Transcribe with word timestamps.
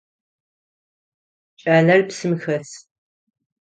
Кӏалэр 1.61 2.01
псым 2.07 2.33
хэс. 2.41 2.69